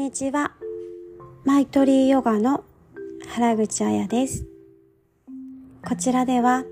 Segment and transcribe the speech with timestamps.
[0.00, 0.52] にちは。
[1.44, 2.64] マイトリーヨガの
[3.28, 4.46] 原口彩です。
[5.86, 6.64] こちらでは、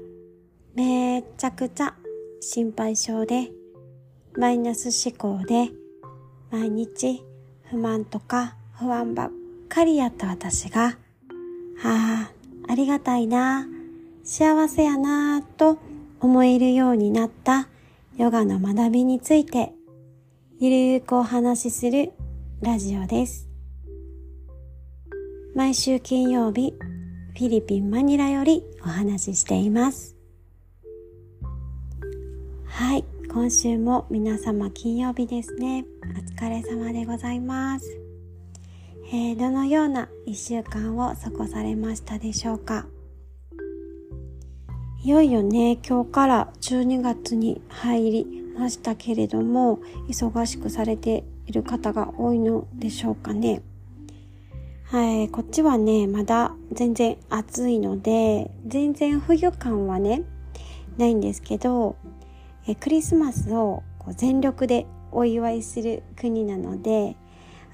[0.75, 1.95] めちゃくちゃ
[2.41, 3.51] 心配性で、
[4.35, 5.69] マイナス思考で、
[6.51, 7.23] 毎日
[7.65, 9.31] 不満とか不安ばっ
[9.69, 10.95] かりやった私が、あ
[11.85, 12.33] あ、
[12.67, 13.69] ありがたいな、
[14.25, 15.77] 幸せやなと
[16.21, 17.69] 思えるようになった
[18.17, 19.75] ヨガの学びについて、
[20.59, 22.15] ゆるーくお話しする
[22.61, 23.49] ラジオです。
[25.55, 26.75] 毎週金曜日、
[27.39, 30.17] フィリピン・マニラよりお話ししています。
[32.65, 35.87] はい、今週も皆様金曜日ですね。
[36.03, 37.87] お疲れ様でございます。
[39.13, 42.87] えー、どのような一週間を過ごされましたでしょうか
[45.05, 48.27] いよいよね、今日から12月に入り
[48.59, 49.79] ましたけれども、
[50.09, 53.63] 忙しくされている方が多いのでしょうかね。
[54.85, 60.23] はい、こっちはね、まだ全然暑いので、全然冬感はね、
[60.99, 61.97] ないんですけど、
[62.67, 67.17] えクリスマスをこう全力でお祝いする国なので、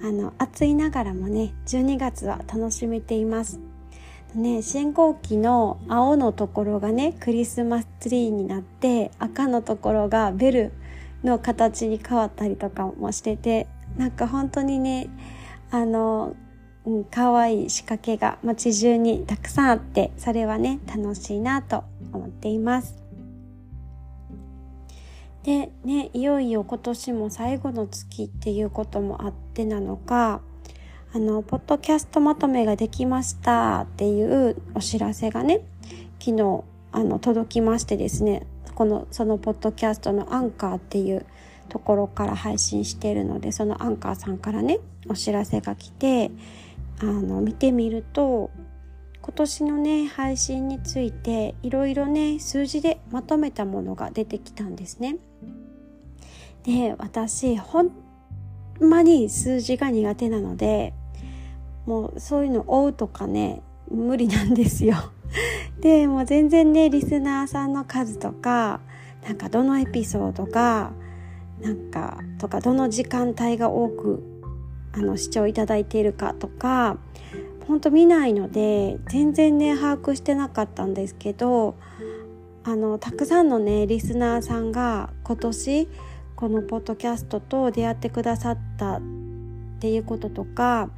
[0.01, 3.59] あの、暑いながらもね、12月は楽しめています。
[4.37, 10.73] ね、信号機の青のところがね、クリスマスツリーになって、赤のところがベル
[11.25, 15.09] の形に変わったりとかもしててなんか本当にね
[15.71, 16.37] あの、
[16.85, 23.03] うん、可愛い仕掛けが街中にたくさんあってそれはね楽しいなと思っています。
[25.43, 30.41] でねいよいよ今年も最後の月っていうこともあってなのか
[31.13, 35.61] あのポッドキャストまとめができましたっていうお知らせがね
[36.19, 41.27] 昨日あの届きましてですねこのそのポッドキャストのアンカーっていう
[41.69, 46.31] ところから配信しているのでそのアンカーさんからねお知らせが来て
[47.01, 48.51] あの見てみると
[49.21, 55.17] 今年のね配信についていろいろね数字でまとめたものが出てきたんですね。
[56.65, 57.91] で私ほん
[58.81, 60.95] まに数字が苦手なので
[61.87, 64.97] もうそういうの追うとかね無理なんですよ。
[65.81, 68.81] でもう全然ねリスナーさんの数とか
[69.27, 70.93] なんかどのエピソードが
[71.61, 74.23] なんかとかどの時間帯が多く
[74.93, 76.99] あの視聴いただいているかとか
[77.67, 81.75] ほんと見ないので全然ね把握してなかったんですけど
[82.65, 85.89] あのたくさんのねリスナーさんが今年
[86.37, 89.01] このポッドキャストと出会ってくださったっ
[89.81, 90.91] ていうこととか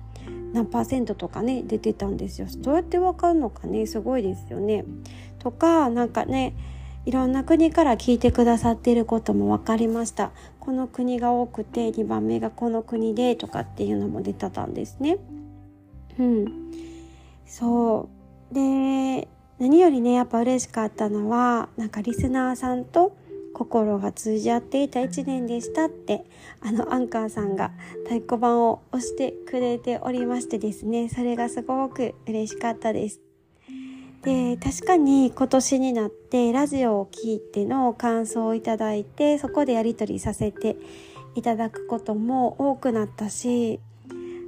[0.56, 2.46] 何パーセントとかね出てたんですよ。
[2.58, 4.86] どうやってわかるのかねすごいですよね。
[5.38, 6.54] とかなんかね
[7.04, 10.32] いろんな国から聞いてくださっていることも分かりました。
[10.58, 15.18] この国が多くて2番目がこの国でとかっていうのも出てたんですね。
[16.18, 16.46] うん。
[17.44, 18.08] そ
[18.50, 18.54] う。
[18.54, 19.28] で
[19.58, 23.14] 何よりねやっぱ嬉しかったのはなんかリスナーさんと
[23.56, 26.26] 心が通じ合っていた一年でしたって
[26.60, 27.70] あのアンカーさんが
[28.04, 33.22] 太鼓判を押してくれておりましてですねそれがすごく嬉しかったです。
[34.22, 40.76] で確かに今年になってラジオを聴いての感想をいただいてそこでやり取りさせて
[41.34, 43.80] いただくことも多くなったし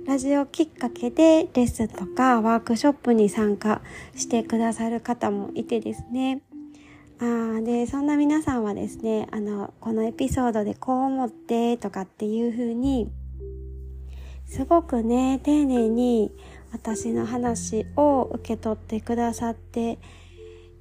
[0.06, 3.80] ラジオきっかけでレッスンとかワークショップに参加
[4.16, 6.42] してくださる方もいてですね。
[7.20, 13.10] あでそんな皆さんはですねあのこのエピソードでこう思ってとかっていう風に
[14.46, 16.30] すごくね丁寧に
[16.72, 19.98] 私の話を受け取ってくださって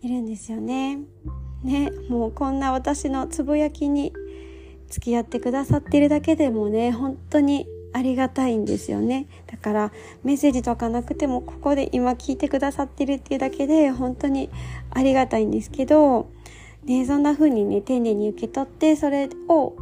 [0.02, 1.00] いるんですよね。
[1.64, 4.14] ねもうこんな私のつぶやきに
[4.90, 9.26] 付き合ってくださっているだけでもね本当にありがたいんですよね。
[9.48, 9.92] だから
[10.24, 14.52] メッセージとかなくてもここで今聞いてくださってるっていうだけで本当に
[14.92, 16.30] ありがたいんですけど、
[16.84, 19.74] ね、そんな風にね、丁寧に受け取ってそれを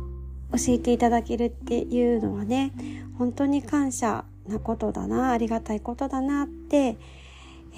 [0.54, 2.72] 教えていただけるっていうのはね、
[3.18, 6.98] 本当に感謝なことだな、ありがたいことだなって、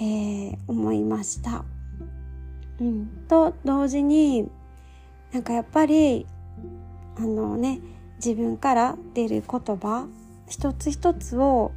[0.00, 1.64] ー、思いました。
[2.80, 3.08] うん。
[3.28, 4.48] と同時に、
[5.32, 6.26] なんかやっぱり、
[7.16, 7.80] あのね、
[8.24, 10.06] 自分から出る言葉
[10.48, 11.72] 一つ一つを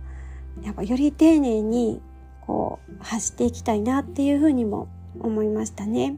[0.63, 2.01] やっぱより丁寧に
[2.41, 4.87] こう発していきたいなっていうふうにも
[5.19, 6.17] 思いましたね。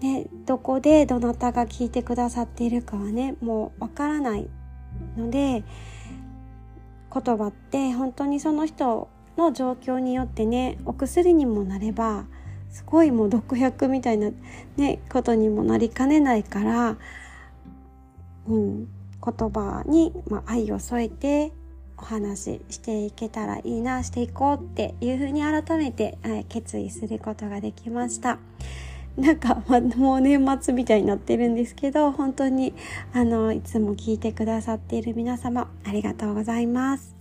[0.00, 4.48] でどこでどなたが聞いてくださっているかはねもうわからない
[5.16, 5.64] ので
[7.12, 12.26] 言葉って本当にその人の状況によってねお薬にもなれば
[12.70, 14.30] すごいもう毒薬みたいな
[14.76, 16.96] ねことにもなりかねないから
[18.48, 18.88] うん
[19.24, 21.52] 言葉に、ま、愛を添えて
[21.96, 28.38] お話ししていけたらいいなしていこうっていうふうに改めて、はい、決意することができました。
[29.16, 32.74] なんか、ま、もう年末みたいになってるんですけど、本当に、
[33.12, 37.14] あの、いつも聞いてくださっている皆様、ありがとうございます。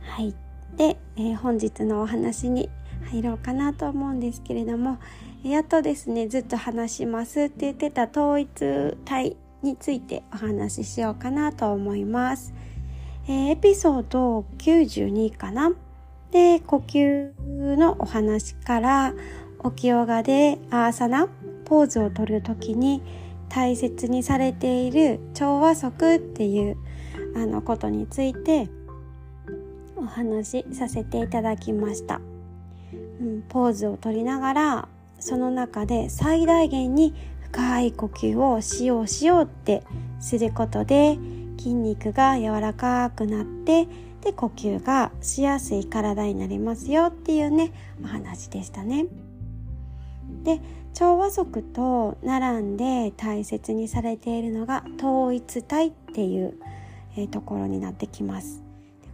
[0.00, 0.34] はい。
[0.76, 2.70] で、えー、本日のお話に
[3.10, 4.98] 入ろうかなと思うんですけれども、
[5.42, 8.48] やっとですね、ずっと話しますって言ってた統一
[9.04, 12.54] 体についてお話ししようかなと思います。
[13.26, 15.72] えー、エピソード92かな？
[16.30, 17.32] で、呼吸
[17.76, 19.14] のお話から
[19.64, 21.28] 起きヨガでアーサナ、
[21.64, 23.02] ポーズをとるときに
[23.48, 26.76] 大切にされている調和則っていう
[27.34, 28.68] あのことについて
[29.96, 32.20] お話しさせていただきました。
[32.92, 34.88] うん、ポーズをとりながら
[35.18, 37.14] その中で最大限に
[37.54, 39.84] 深い呼吸をしようしようって
[40.18, 41.16] することで
[41.56, 43.86] 筋肉が柔らかくなって
[44.22, 47.72] で呼吸がしやすい体になりますよっていうね
[48.02, 49.06] お話でしたね。
[50.42, 50.60] で
[50.94, 56.54] 調和則と並んで大切にされているのが統一体っていう、
[57.16, 58.62] え、ところになってきます。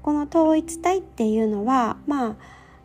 [0.03, 2.37] この統一体っていうのはまあ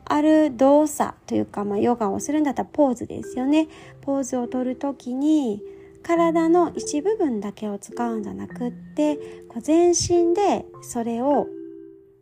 [0.06, 3.68] ある動作というか、まあ、ヨガをするんだったらポーズですよね。
[4.02, 5.62] ポーズをとるときに
[6.04, 9.16] 体の一部分だけを使うんじゃなくって
[9.50, 11.48] こう全身でそれを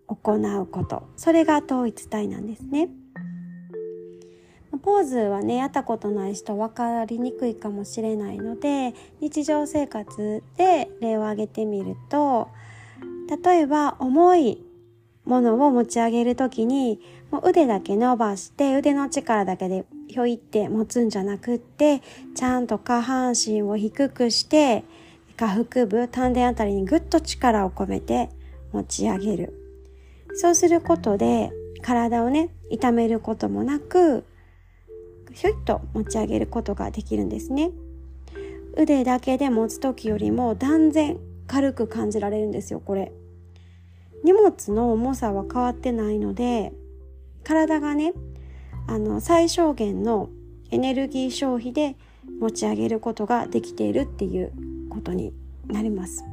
[0.08, 2.90] 行うことそれが統一体なんですね。
[4.82, 12.50] ポーズはねやったことない人分かりにくいかもしれないので日常生活で例を挙げてみると
[13.44, 14.66] 例えば重い
[15.26, 17.00] ものを持ち上げるときに
[17.34, 22.04] もう腕だけ伸ばして腕の力だけでひょいって持つんじゃなくって
[22.36, 24.84] ちゃんと下半身を低くして
[25.36, 28.30] 下腹部丹田あたりにぐっと力を込めて
[28.72, 29.60] 持ち上げる。
[30.36, 31.52] そうすることで
[31.82, 34.26] 体をね痛めることもなく
[35.32, 37.72] ひょいっと持ち上げることができるんですね。
[38.78, 43.12] 腕だけで持つ時よりも断然軽く感じられるんですよこれ。
[44.24, 46.74] 荷物の重さは変わってないので
[47.44, 48.14] 体がね
[48.88, 50.30] あの最小限の
[50.72, 51.96] エネルギー消費で
[52.40, 54.52] 持ち上げることができているっていう
[54.90, 55.34] ことに
[55.68, 56.24] なります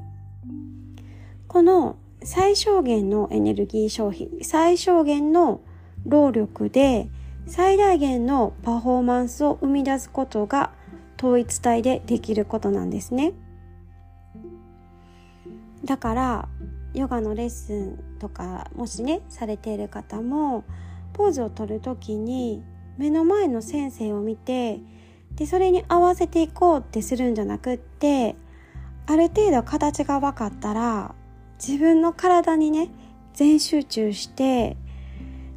[1.47, 5.61] この最小限のエネルギー消費最小限の
[6.05, 7.09] 労力で
[7.47, 10.71] 最大限のパフォーマンスを生み出すことが
[11.19, 13.33] 統一体でできることなんですね。
[15.85, 16.49] だから
[16.95, 20.65] ヨガのレッスンとかもしねされている方も
[21.13, 22.63] ポーズをとる時に
[22.99, 24.81] 目の前の先生を見て
[25.35, 28.37] でそれに合わせていこうってするんじゃなくって
[29.07, 31.15] ある程度形が分かったら
[31.59, 32.91] 自分の体にね
[33.35, 34.77] 全集中して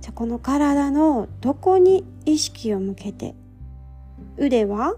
[0.02, 3.36] じゃこの体のどこに意識を向けて
[4.38, 4.96] 腕は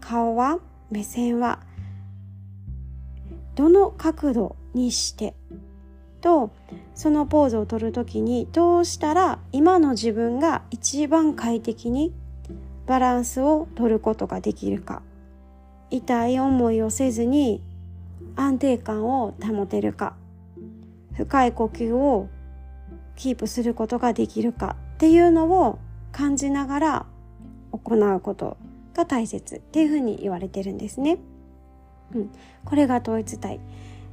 [0.00, 0.58] 顔は
[0.90, 1.60] 目線は
[3.54, 5.34] どの角度にして
[6.28, 6.50] と
[6.94, 12.12] そのポーズをとる時にどうしたら今の自分が一番快適に
[12.86, 15.00] バランスを取ることができるか
[15.88, 17.62] 痛い思いをせずに
[18.36, 20.16] 安定感を保てるか
[21.16, 22.28] 深い呼吸を
[23.16, 25.78] キープすることができるかっていうのを
[26.12, 27.06] 感じながら
[27.72, 28.58] 行うこと
[28.92, 31.16] が大切っていうふうに言われてるんですね。
[32.14, 32.30] うん、
[32.66, 33.60] これが統一体。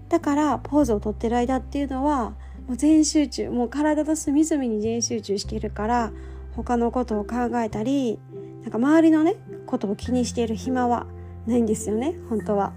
[0.10, 2.32] だからポーズをとってる間っていうのは
[2.68, 6.12] もう全集中もう体の隅々に全集中してるから
[6.56, 8.20] 他のことを考えたり
[8.62, 9.36] なんか周りのね
[9.66, 11.08] ことを気にしている暇は
[11.46, 12.74] ないんですよね本当は。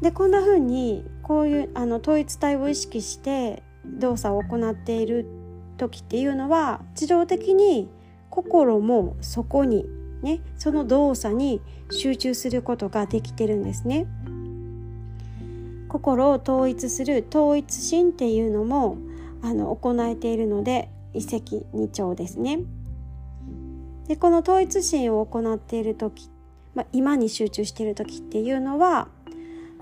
[0.00, 5.26] でこんな風にこういうあの統一体を意識して動作を行っている
[5.76, 7.88] 時っていうのは自動的に
[8.30, 9.86] 心もそこに
[10.22, 11.60] ねその動作に
[11.90, 14.06] 集中することができてるんですね。
[15.88, 18.98] 心を統一する統一心っていうのも
[19.42, 22.60] あの行えているので一石二鳥ですね。
[24.06, 26.30] でこの統一心を行っている時、
[26.74, 29.08] まあ、今に集中している時っていうのは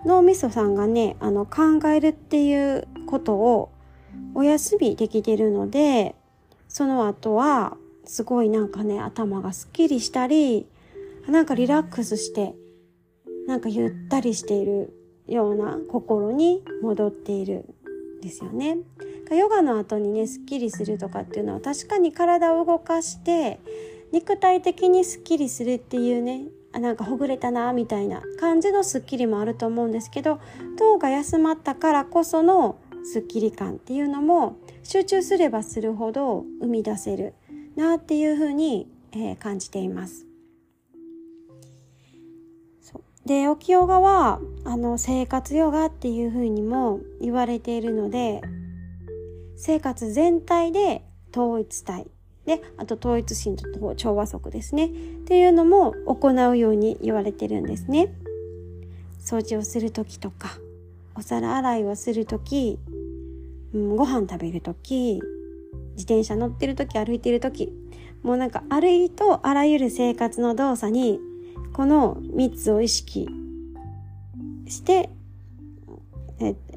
[0.05, 3.71] 脳みそさんがねあの考えるっていうことを
[4.35, 6.15] お休みできてるので
[6.69, 10.67] その後はすごいなんかね頭がすっきりしたり
[11.29, 12.55] なんかリラックスして
[13.47, 14.93] なんかゆったりしている
[15.29, 17.65] ような心に戻っている
[18.19, 18.79] んですよね。
[19.31, 23.59] ヨガの後にねすっきりするとかっていうのは確かに体を動かして
[24.13, 30.41] 肉体的にすっきりするっていうねあなんかほぐれたなみたいな感じのスッキリもあると思うんですけど
[30.79, 37.35] 脳が休まったからこそのスッキリ感っていうのも集中すればするほど生み出せる
[37.77, 40.26] なっていうふうに、えー、感じています。
[43.27, 48.41] で、沖ヨガは、あの、生活ヨガっていうふうにも言われているので、
[49.57, 51.03] 生活全体で
[51.35, 52.07] 統一体。
[52.45, 54.87] で、あと統一心と調和則ですね。
[54.87, 54.91] っ
[55.25, 58.15] ていうのも行うように言われてるんですね。
[59.19, 60.51] 掃除をするときとか、
[61.17, 62.79] お皿洗いをするとき、
[63.75, 65.21] うん、ご飯食べるとき、
[65.97, 67.73] 自転車乗ってるとき、歩いてるとき、
[68.23, 71.19] もうなんかあるいとあらゆる生活の動作に
[71.77, 73.29] この3つを意識
[74.67, 75.11] して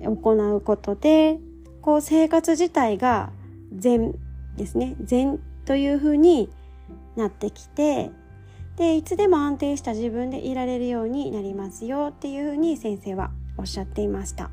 [0.03, 1.39] 行うことで
[1.81, 3.31] こう生活自体が
[3.73, 4.13] 善
[4.57, 6.49] ですね善というふうに
[7.15, 8.11] なってきて
[8.75, 14.51] でいつでも安定した自分でいられるようになりますよっていうふうに先生はおっしゃっていました。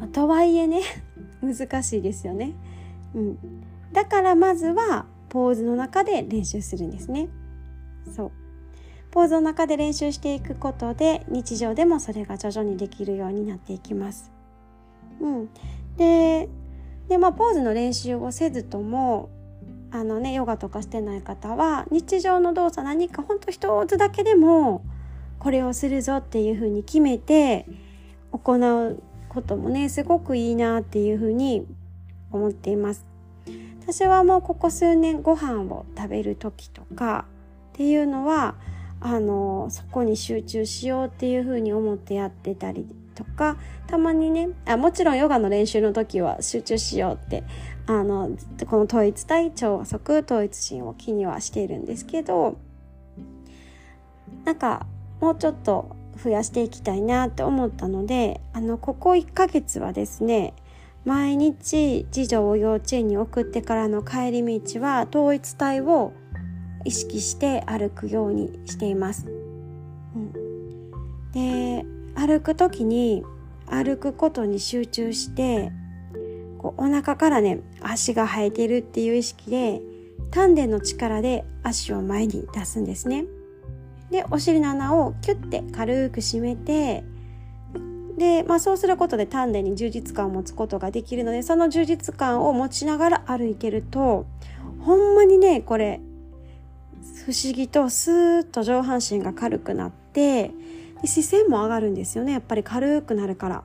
[0.00, 0.82] まあ、とはいえね
[1.40, 2.54] 難しいですよね。
[3.14, 3.38] うん、
[3.92, 7.28] だからまずはポーズの中で練習するんですね。
[8.12, 8.39] そう
[9.10, 14.30] ポーズの中で練習していくことで日常でもそれが徐々にできるようになっていきます。
[15.20, 15.48] うん、
[15.96, 16.48] で
[17.08, 19.28] で、まあ、ポーズの練習をせずとも
[19.90, 24.84] あのねヨガとかしてない方は日常の動作何かほんと一つだけでも
[25.40, 27.66] これをするぞっていうふうに決めて
[28.30, 31.66] 行うこともねすごくいいなっていうふうに
[32.30, 33.04] 思っています。
[33.82, 37.24] 私はもうここ数年ご飯を食べる時とか
[37.72, 38.54] っていうのは
[39.00, 47.44] あのそこに集中しようっていうふうに思ってやってたりとかたまにねあもちろんヨガの練習の時は集中しようって
[47.86, 48.30] あの
[48.66, 52.58] この統一体調則統一心を気にはしているんですけど
[54.44, 54.86] なんか
[55.20, 60.54] もうちょっと増やしていきたいなって思ったのであのここ1ヶ月はですね
[61.04, 66.12] 毎日次女を幼稚園に送ってからの帰り道は統一体を
[66.84, 69.26] 意識して歩くようにしています。
[70.14, 71.84] うん、で
[72.14, 73.24] 歩く時に
[73.66, 75.72] 歩くことに集中して
[76.58, 79.80] こうお腹からね足が生えてるっていう意識で
[80.30, 83.24] 丹田の力で足を前に出すんですね。
[84.10, 87.04] でお尻の穴をキュッて軽く締めて
[88.18, 94.26] で、まあ、そうすることで丹田に充実感を持つことができるのでその充実感を持ちながら歩いてると
[94.80, 96.00] ほんまにねこれ
[97.26, 100.50] 不思議とスーッと上半身が軽くなって
[101.00, 103.64] で視線も上がるんですよねやっぱり軽くなるから。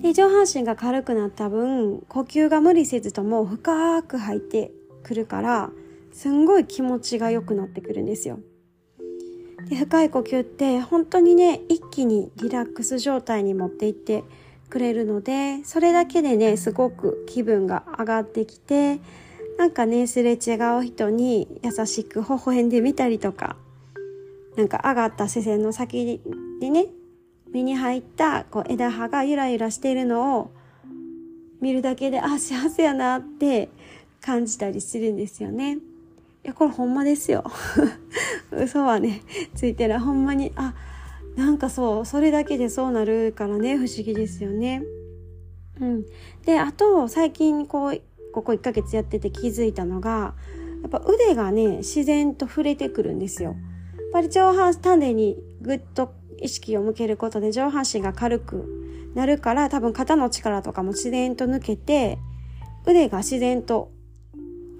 [0.00, 4.70] で上半身が軽くなった分呼吸が無理せずとも深く入って
[5.02, 5.70] くるから
[6.12, 8.38] すんごい気持ちが良くなってくるんですよ。
[9.68, 14.24] で深い呼吸って本当にね一気にリラックス状態に持っていって
[14.68, 19.00] くれるのでそれだけでねすごく気分が上がってきて
[19.58, 23.56] なんかね、すれ違う人に優しく微笑んでみたりとか、
[24.56, 26.20] なんか上がった視線の先
[26.60, 26.86] でね、
[27.52, 30.50] 目に入ったこう枝葉がゆらゆらしているのを
[31.60, 33.68] 見るだけで、あ、幸せやなって
[34.20, 35.74] 感じたりするんですよね。
[35.74, 35.78] い
[36.48, 37.44] や、これほんまですよ。
[38.52, 39.22] 嘘はね、
[39.54, 39.98] ついてる。
[40.00, 40.74] ほんまに、あ、
[41.36, 44.82] なんかそう、それだけでそうなるからね、不思議ですよね。
[45.80, 46.04] うん。
[46.44, 48.00] で、あと、最近こう、
[48.34, 50.34] ここ1ヶ月やってて気づいたのが
[50.82, 53.50] やっぱ腕がね自然と触れてくるんですよ。
[53.50, 53.56] やっ
[54.12, 62.18] ぱり上半丹田にぐっと意識を向けることで上半身が軽くなるから多分肩の力とかも自然と抜けて
[62.84, 63.92] 腕が自然と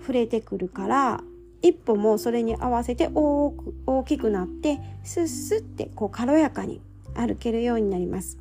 [0.00, 1.20] 触れてくるから
[1.62, 6.82] 一歩もそれに合わせて大く大きくなってスッスッってこう軽やかに
[7.14, 8.36] 歩けるようになります。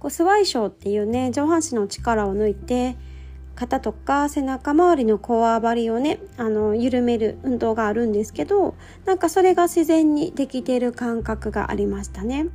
[0.00, 2.96] こうスワイショーっていうね上半身の力を抜いて
[3.56, 12.46] 肩とか背中周りのこわばりをね、あの、緩める運動があるんですけど、なんかそれが自然にできている感覚がありましたね。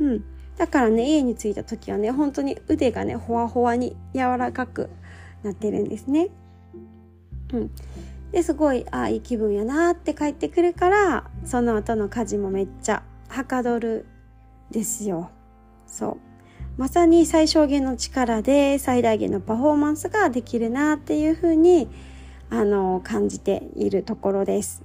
[0.00, 0.24] うん。
[0.58, 4.90] だからね、家に着いた時はね、本当に腕がね、ほわほわに柔らかく
[5.44, 6.28] なってるんですね。
[7.52, 7.70] うん。
[8.32, 14.06] で、すごい、ああ、いい気分やなって帰ってくるから、その後の家事もめっちゃはかどる
[14.72, 15.30] ですよ。
[15.86, 16.31] そう。
[16.76, 21.88] まさに最小限の力で最大限のパフォーマンスができるなっていうふうに
[22.50, 24.82] あの感じているところです。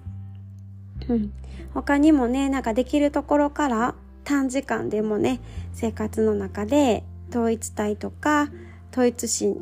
[1.07, 1.31] うん、
[1.73, 5.39] 他にもねなんかできるところから短時間でもね
[5.73, 8.49] 生活の中で統一体とか
[8.91, 9.55] 統一心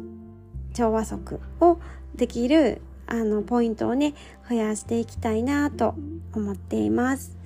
[0.74, 1.80] 調和則を
[2.16, 4.14] できるあの、ポイントをね、
[4.50, 5.96] 増やしていきたいなと
[6.34, 7.38] 思っています。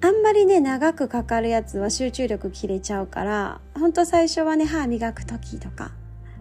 [0.00, 5.92] あんまりね、長くかかるやつは集中力切れちゃうから、ほんと最初はね、歯磨く時とか、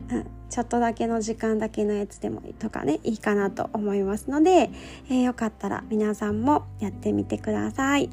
[0.09, 4.69] うん、ちょっとだけの時間だけのやつでもいいとかね、いいかなと思いますので、
[5.09, 8.09] えー、よかったら皆さんもやってみてください。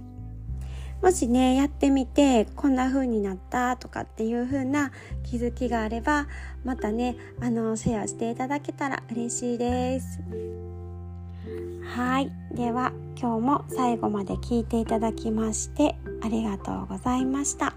[1.03, 4.93] もしね、やってみて、こんな風になったとかっていう風な
[5.25, 6.29] 気づきがあれば、
[6.65, 10.21] またね、あの、シェアしていただけたら嬉しいです。
[11.85, 12.33] はい。
[12.55, 17.75] では、今日も最後まで聞いていただきまして、ありがとうございました。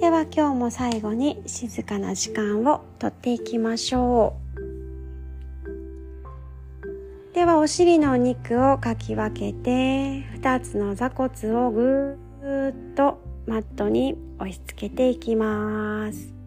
[0.00, 4.42] では今日も最後に静かな時間をとっていきましょう。
[7.34, 16.41] ではお尻のお肉をかき分けて2つの座骨をぐーっとマットに押し付けていきます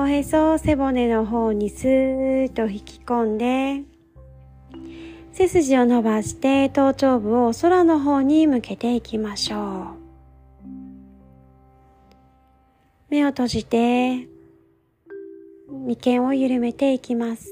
[0.00, 3.82] おへそを背骨の方にスーッと引き込んで
[5.32, 9.98] 背筋を伸ばして頭頂部を空の方に向けていきましょう。
[13.10, 14.28] 目を閉じて
[15.68, 17.48] 眉間を緩めていきます。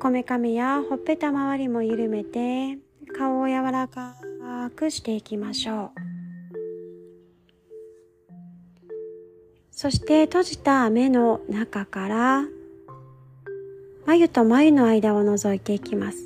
[0.00, 2.78] こめかみやほっぺた周りも緩めて
[3.16, 4.16] 顔を柔らか
[4.76, 6.09] くしていきましょう。
[9.82, 12.44] そして閉じた目の中から
[14.04, 16.18] 眉と眉の間を覗いていきます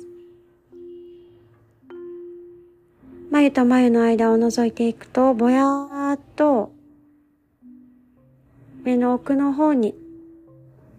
[3.31, 6.73] 眉と眉の間を覗いていくとぼやーっと
[8.83, 9.95] 目の奥の方に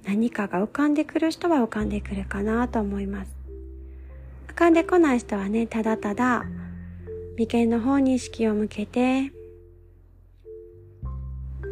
[0.07, 3.37] 何かが浮かんでくる人は浮かんでくるかなと思います。
[4.49, 6.47] 浮かんでこない人はね、ただただ
[7.37, 9.36] 眉間の方に意識を向けて、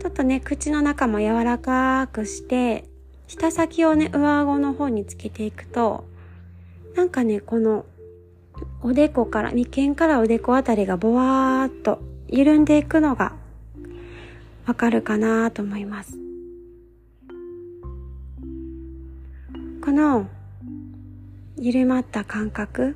[0.05, 2.85] ちょっとね、口の中も柔らかくして、
[3.27, 6.05] 舌先をね、上顎の方につけていくと、
[6.95, 7.87] なんかね、この、
[8.83, 13.33] おでこから、眉間からおでこあたりがぼわーっと緩んでいくのが
[14.67, 16.19] わかるかなと思います。
[19.83, 20.29] この
[21.57, 22.95] 緩まった感覚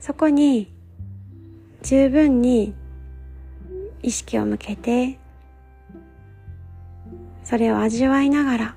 [0.00, 0.72] そこに
[1.82, 2.72] 十分に
[4.02, 5.18] 意識を向けて
[7.44, 8.76] それを味わいながら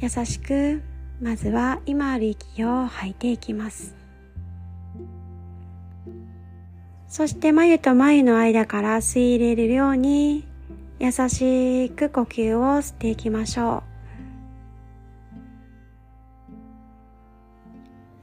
[0.00, 0.82] 優しく
[1.20, 3.94] まずは今ある息を吐いていきます
[7.08, 10.44] そして眉と眉の間から吸い入れるように
[10.98, 13.84] 優しく呼吸を吸っていきましょ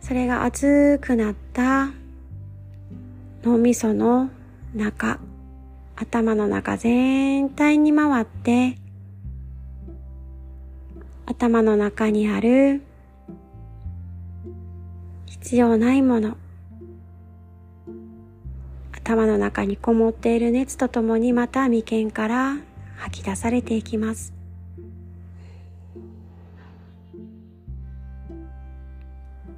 [0.02, 0.06] う。
[0.06, 1.92] それが熱くなった
[3.44, 4.30] 脳みその
[4.76, 5.20] 中、
[5.96, 8.78] 頭の中全体に回って、
[11.26, 12.84] 頭の中にある
[15.26, 16.38] 必要ないもの、
[18.92, 22.58] 頭の中にこもっている熱とともにまた眉間から
[22.98, 24.34] 吐き出されていきます。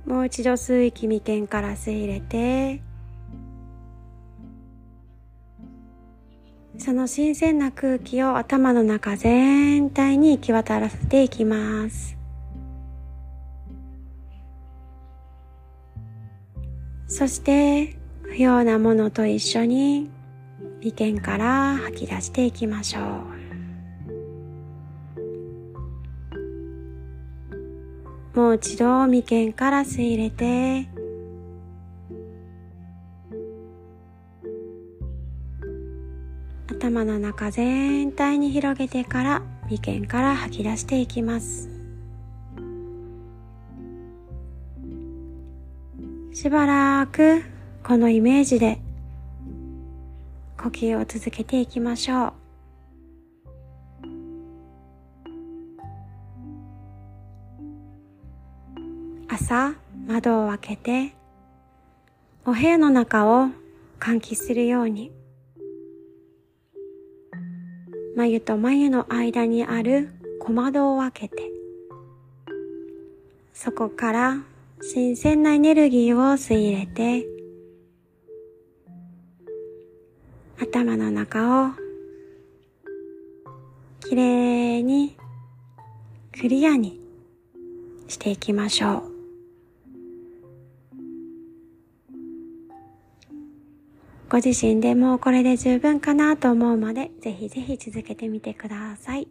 [0.06, 2.82] もう一度吸う息眉間から吸い入れて、
[6.78, 12.18] その新鮮な空気を頭の中全体に行き渡らせていきます。
[17.08, 20.10] そして、不要なものと一緒に
[20.84, 23.04] 眉間から吐き出していきましょう。
[28.36, 30.88] もう一度眉間から吸い入れて、
[36.84, 41.70] 頭の中全体に広げてから眉間から吐き出していきます。
[46.34, 47.42] しばらく
[47.86, 48.82] このイメージで
[50.58, 52.34] 呼吸を続けていきましょう。
[59.30, 59.74] 朝
[60.06, 61.14] 窓を開けて
[62.46, 63.48] お部屋の中を
[64.02, 65.23] 換気するように
[68.16, 71.52] 眉と眉の間にある小窓を開けて
[73.54, 74.38] そこから
[74.82, 77.26] 新鮮なエネルギーを吸い入れて
[80.60, 81.72] 頭の中を
[84.02, 85.16] きれいに
[86.40, 87.00] クリアに
[88.08, 89.13] していきましょう。
[94.34, 99.28] ご自身でもうこれで十分かなと思うまで、ぜひぜひ続けてみてください。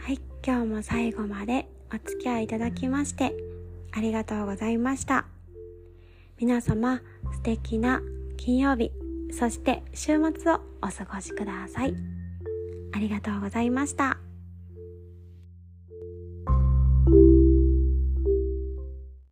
[0.00, 3.34] はい、今日も最後までお付き合いいただきまして、
[3.90, 5.26] ありがとうございました。
[6.40, 8.00] 皆様、素敵な
[8.38, 8.90] 金曜日、
[9.32, 11.94] そして週末をお過ごしください。
[12.94, 14.16] ありがとうございました。